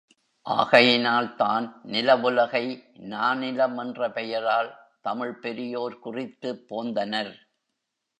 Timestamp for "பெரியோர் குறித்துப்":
5.41-6.63